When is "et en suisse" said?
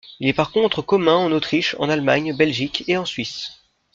2.87-3.51